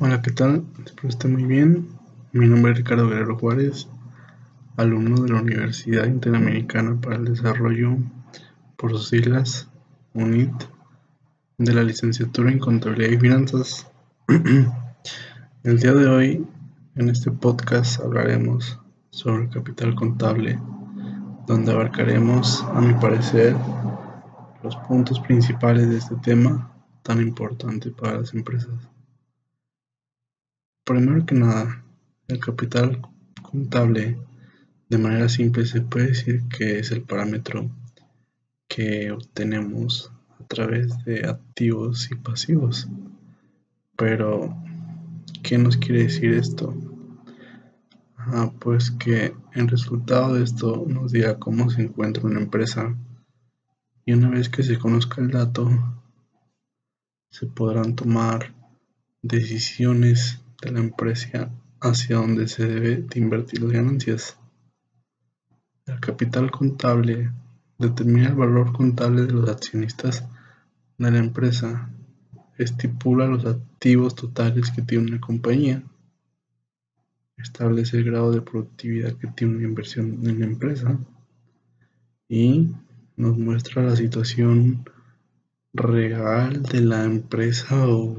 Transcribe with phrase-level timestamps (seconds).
[0.00, 0.64] Hola, ¿qué tal?
[0.86, 1.88] Espero esté muy bien.
[2.30, 3.88] Mi nombre es Ricardo Guerrero Juárez,
[4.76, 7.96] alumno de la Universidad Interamericana para el Desarrollo,
[8.76, 9.68] por sus siglas
[10.14, 10.52] UNIT,
[11.56, 13.88] de la licenciatura en Contabilidad y Finanzas.
[15.64, 16.46] el día de hoy,
[16.94, 18.78] en este podcast, hablaremos
[19.10, 20.60] sobre capital contable,
[21.48, 23.56] donde abarcaremos, a mi parecer,
[24.62, 26.70] los puntos principales de este tema
[27.02, 28.78] tan importante para las empresas.
[30.88, 31.84] Primero que nada,
[32.28, 33.02] el capital
[33.42, 34.16] contable,
[34.88, 37.70] de manera simple, se puede decir que es el parámetro
[38.66, 40.10] que obtenemos
[40.40, 42.88] a través de activos y pasivos.
[43.98, 44.56] Pero,
[45.42, 46.74] ¿qué nos quiere decir esto?
[48.16, 52.96] Ah, pues que en resultado de esto nos dirá cómo se encuentra una empresa
[54.06, 55.68] y una vez que se conozca el dato
[57.30, 58.54] se podrán tomar
[59.20, 64.38] decisiones de la empresa hacia donde se debe de invertir las ganancias.
[65.86, 67.30] El capital contable
[67.78, 70.26] determina el valor contable de los accionistas
[70.98, 71.90] de la empresa,
[72.58, 75.82] estipula los activos totales que tiene una compañía,
[77.36, 80.98] establece el grado de productividad que tiene una inversión en la empresa
[82.28, 82.72] y
[83.16, 84.84] nos muestra la situación
[85.72, 88.16] real de la empresa o,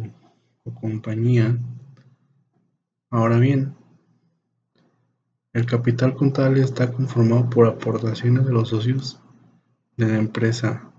[0.64, 1.58] o compañía
[3.12, 3.76] Ahora bien,
[5.52, 9.20] el capital contable está conformado por aportaciones de los socios
[9.98, 10.92] de la empresa,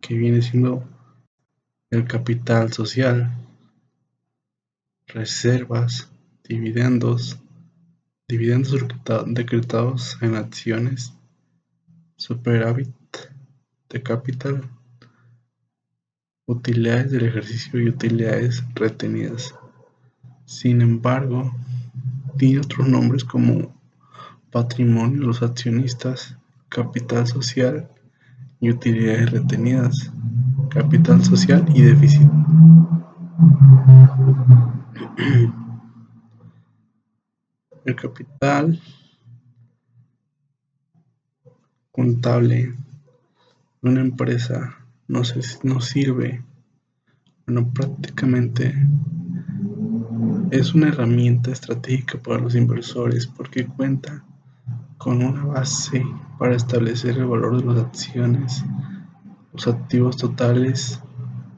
[0.00, 0.82] que viene siendo
[1.90, 3.36] el capital social,
[5.06, 6.10] reservas,
[6.42, 7.38] dividendos,
[8.26, 8.74] dividendos
[9.26, 11.12] decretados en acciones,
[12.16, 12.94] superávit
[13.90, 14.70] de capital,
[16.46, 19.54] utilidades del ejercicio y utilidades retenidas.
[20.44, 21.52] Sin embargo,
[22.36, 23.74] tiene otros nombres como
[24.50, 26.36] patrimonio los accionistas,
[26.68, 27.88] capital social
[28.60, 30.12] y utilidades retenidas,
[30.70, 32.28] capital social y déficit.
[37.84, 38.80] El capital
[41.92, 42.74] contable
[43.82, 45.22] de una empresa no,
[45.62, 46.42] no sirve,
[47.46, 48.74] bueno, prácticamente
[50.54, 54.24] es una herramienta estratégica para los inversores porque cuenta
[54.98, 56.06] con una base
[56.38, 58.64] para establecer el valor de las acciones,
[59.52, 61.00] los activos totales,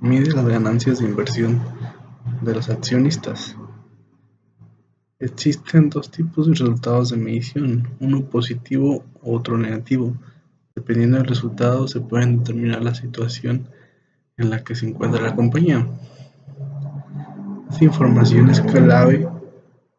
[0.00, 1.60] mide las ganancias de inversión
[2.40, 3.54] de los accionistas.
[5.18, 10.16] Existen dos tipos de resultados de medición, uno positivo u otro negativo.
[10.74, 13.68] Dependiendo del resultado se puede determinar la situación
[14.38, 15.86] en la que se encuentra la compañía.
[17.76, 19.28] Esta información es clave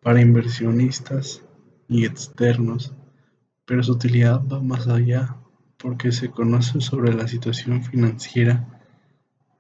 [0.02, 1.44] para inversionistas
[1.88, 2.92] y externos,
[3.66, 5.38] pero su utilidad va más allá
[5.78, 8.82] porque se conoce sobre la situación financiera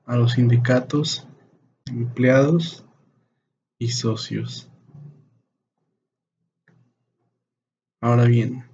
[0.07, 1.27] a los sindicatos,
[1.85, 2.83] empleados
[3.77, 4.67] y socios.
[8.01, 8.66] Ahora bien,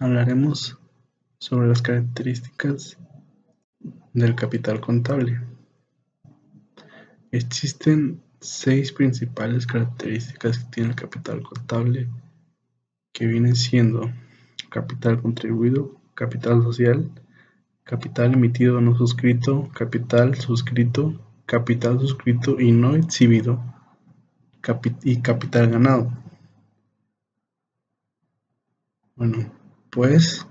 [0.00, 0.76] hablaremos
[1.38, 2.98] sobre las características
[4.12, 5.49] del capital contable.
[7.32, 12.08] Existen seis principales características que tiene el capital contable,
[13.12, 14.10] que vienen siendo
[14.68, 17.08] capital contribuido, capital social,
[17.84, 23.62] capital emitido no suscrito, capital suscrito, capital suscrito y no exhibido,
[25.04, 26.12] y capital ganado.
[29.14, 29.52] Bueno,
[29.90, 30.46] pues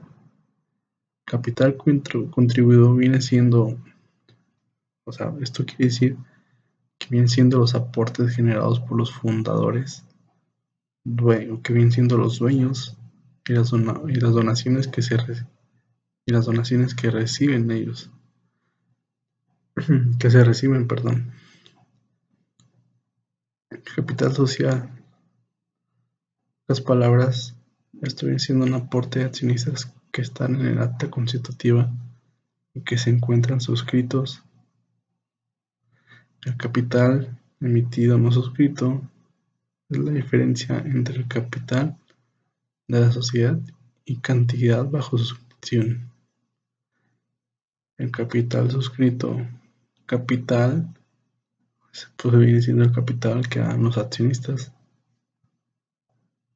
[1.26, 3.78] capital contribuido viene siendo,
[5.04, 6.18] o sea, esto quiere decir
[7.10, 10.06] vienen siendo los aportes generados por los fundadores,
[11.64, 12.98] que vienen siendo los dueños
[13.48, 15.18] y las, y las donaciones que se
[16.26, 18.12] y las donaciones que reciben ellos,
[20.20, 21.32] que se reciben, perdón.
[23.96, 24.92] Capital social.
[26.68, 27.56] Las palabras,
[28.02, 31.92] esto viene siendo un aporte de accionistas que están en el acta constitutiva
[32.74, 34.44] y que se encuentran suscritos
[36.46, 39.02] el capital emitido no suscrito
[39.90, 41.98] es la diferencia entre el capital
[42.88, 43.60] de la sociedad
[44.06, 46.10] y cantidad bajo suscripción.
[47.98, 49.46] El capital suscrito,
[50.06, 50.94] capital,
[52.16, 54.72] pues viene siendo el capital que dan los accionistas.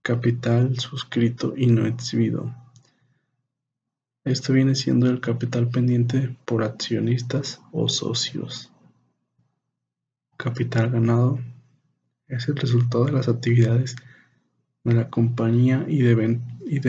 [0.02, 2.54] Capital suscrito y no exhibido.
[4.24, 8.73] Esto viene siendo el capital pendiente por accionistas o socios.
[10.38, 11.40] Capital ganado
[12.28, 13.96] es el resultado de las actividades
[14.84, 16.40] de la compañía y de,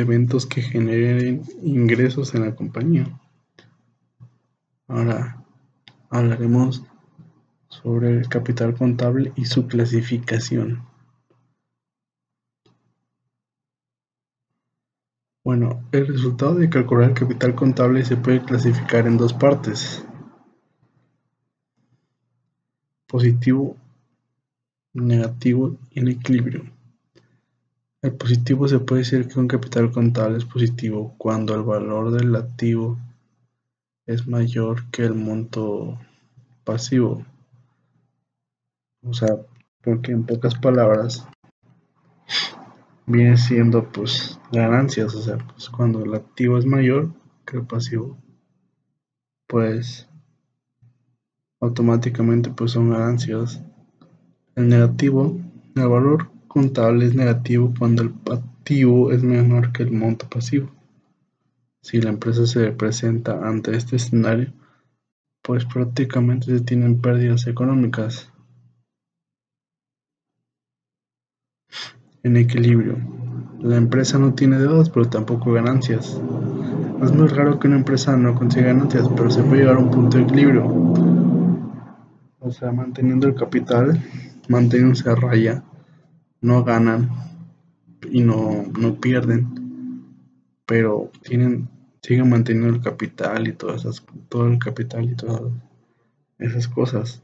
[0.00, 3.06] eventos que generen ingresos en la compañía.
[4.88, 5.43] Ahora
[6.11, 6.82] hablaremos
[7.69, 10.82] sobre el capital contable y su clasificación.
[15.44, 20.05] Bueno, el resultado de calcular el capital contable se puede clasificar en dos partes.
[23.06, 23.77] Positivo,
[24.95, 26.65] negativo y en equilibrio.
[28.03, 32.37] El positivo se puede decir que un capital contable es positivo cuando el valor del
[32.37, 32.99] activo
[34.06, 35.99] es mayor que el monto
[36.65, 37.25] pasivo.
[39.03, 39.37] O sea,
[39.83, 41.27] porque en pocas palabras
[43.06, 47.11] viene siendo pues ganancias, o sea, pues cuando el activo es mayor
[47.47, 48.19] que el pasivo,
[49.47, 50.09] pues
[51.65, 53.63] automáticamente pues son ganancias.
[54.55, 55.37] El negativo,
[55.75, 60.71] el valor contable es negativo cuando el activo es menor que el monto pasivo.
[61.83, 64.53] Si la empresa se presenta ante este escenario,
[65.43, 68.31] pues prácticamente se tienen pérdidas económicas.
[72.23, 72.97] En equilibrio.
[73.61, 76.21] La empresa no tiene deudas, pero tampoco ganancias.
[77.03, 79.91] Es muy raro que una empresa no consiga ganancias, pero se puede llegar a un
[79.91, 81.04] punto de equilibrio.
[82.44, 84.05] O sea, manteniendo el capital,
[84.50, 85.64] manteniéndose a raya,
[86.43, 87.08] no ganan
[88.11, 90.05] y no, no pierden,
[90.67, 91.70] pero tienen,
[92.02, 95.41] siguen manteniendo el capital y todas esas, todo el capital y todas
[96.38, 97.23] esas cosas.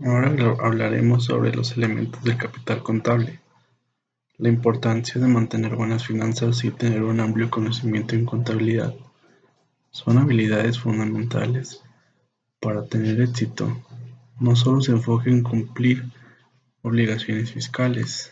[0.00, 3.40] Ahora hablaremos sobre los elementos del capital contable.
[4.38, 8.94] La importancia de mantener buenas finanzas y tener un amplio conocimiento en contabilidad
[9.96, 11.82] son habilidades fundamentales
[12.60, 13.82] para tener éxito,
[14.38, 16.04] no solo se enfoca en cumplir
[16.82, 18.30] obligaciones fiscales,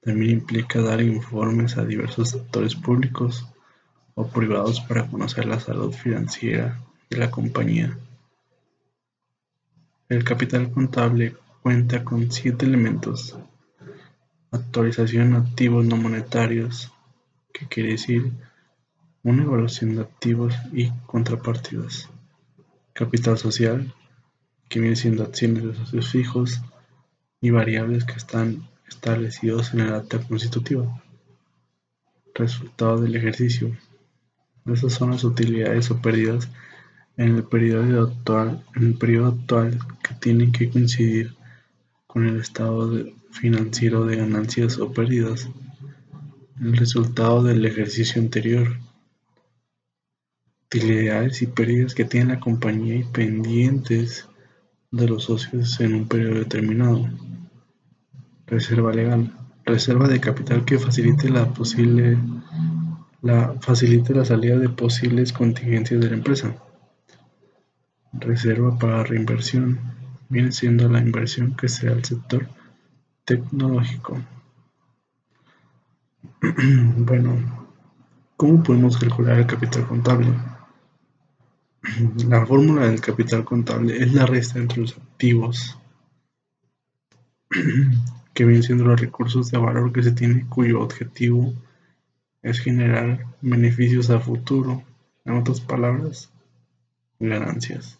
[0.00, 3.48] también implica dar informes a diversos sectores públicos
[4.14, 6.80] o privados para conocer la salud financiera
[7.10, 7.98] de la compañía.
[10.08, 13.36] El capital contable cuenta con siete elementos.
[14.52, 16.92] Actualización activos no monetarios,
[17.52, 18.30] que quiere decir
[19.22, 22.08] una evaluación de activos y contrapartidas
[22.92, 23.94] capital social,
[24.68, 26.60] que viene siendo acciones de socios fijos
[27.40, 31.02] y variables que están establecidos en el acta constitutiva.
[32.34, 33.76] Resultado del ejercicio.
[34.66, 36.50] Esas son las utilidades o pérdidas
[37.16, 41.34] en el periodo actual, en el periodo actual que tienen que coincidir
[42.06, 42.92] con el estado
[43.30, 45.48] financiero de ganancias o pérdidas.
[46.60, 48.76] El resultado del ejercicio anterior
[50.72, 54.28] utilidades y pérdidas que tiene la compañía y pendientes
[54.92, 57.08] de los socios en un periodo determinado.
[58.46, 59.32] Reserva legal.
[59.64, 62.16] Reserva de capital que facilite la posible
[63.22, 66.54] la facilite la salida de posibles contingencias de la empresa.
[68.12, 69.80] Reserva para reinversión.
[70.28, 72.48] Viene siendo la inversión que sea el sector
[73.24, 74.20] tecnológico.
[76.96, 77.66] bueno,
[78.36, 80.28] ¿cómo podemos calcular el capital contable?
[82.28, 85.78] La fórmula del capital contable es la resta entre los activos,
[88.34, 91.54] que vienen siendo los recursos de valor que se tiene cuyo objetivo
[92.42, 94.82] es generar beneficios a futuro,
[95.24, 96.30] en otras palabras,
[97.18, 97.98] ganancias.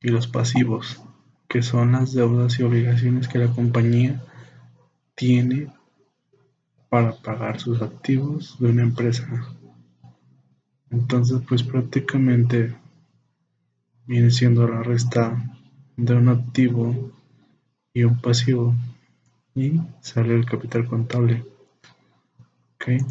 [0.00, 1.02] Y los pasivos,
[1.48, 4.22] que son las deudas y obligaciones que la compañía
[5.14, 5.68] tiene
[6.88, 9.28] para pagar sus activos de una empresa.
[10.92, 12.76] Entonces, pues prácticamente
[14.06, 15.42] viene siendo la resta
[15.96, 17.10] de un activo
[17.94, 18.74] y un pasivo
[19.54, 21.46] y sale el capital contable.
[22.74, 23.02] ¿Ok?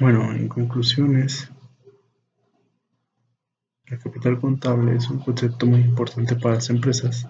[0.00, 1.50] Bueno, en conclusiones,
[3.86, 7.26] el capital contable es un concepto muy importante para las empresas.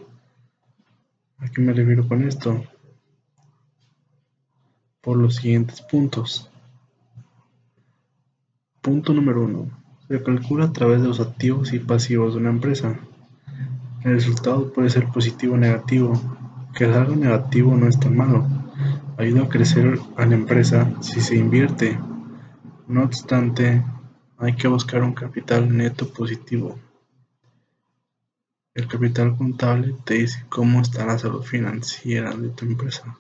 [1.39, 2.63] ¿A qué me refiero con esto?
[5.01, 6.50] Por los siguientes puntos.
[8.81, 9.69] Punto número uno.
[10.09, 12.99] Se calcula a través de los activos y pasivos de una empresa.
[14.05, 16.19] El resultado puede ser positivo o negativo.
[16.75, 18.47] Que algo negativo no es tan malo.
[19.19, 21.99] Ayuda a crecer a la empresa si se invierte.
[22.89, 23.85] No obstante,
[24.39, 26.79] hay que buscar un capital neto positivo.
[28.75, 33.19] El capital contable te dice cómo está la salud financiera de tu empresa.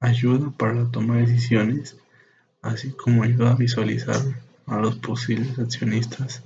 [0.00, 1.96] ayuda para la toma de decisiones,
[2.62, 4.20] así como ayuda a visualizar
[4.66, 6.42] a los posibles accionistas,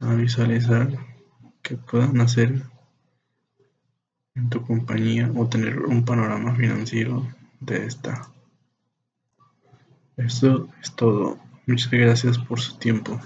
[0.00, 0.88] a visualizar
[1.62, 2.62] qué puedan hacer
[4.34, 7.26] en tu compañía o tener un panorama financiero
[7.60, 8.28] de esta.
[10.16, 11.38] Esto es todo.
[11.66, 13.20] Muchas gracias por su tiempo.